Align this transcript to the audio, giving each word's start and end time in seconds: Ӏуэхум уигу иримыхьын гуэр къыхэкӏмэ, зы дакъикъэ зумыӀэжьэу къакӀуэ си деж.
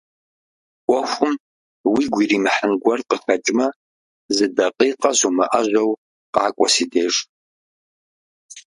Ӏуэхум 0.85 1.33
уигу 1.91 2.19
иримыхьын 2.23 2.73
гуэр 2.83 3.01
къыхэкӏмэ, 3.09 3.67
зы 4.35 4.45
дакъикъэ 4.55 5.11
зумыӀэжьэу 5.19 5.91
къакӀуэ 6.33 6.67
си 6.73 6.85
деж. 6.91 7.13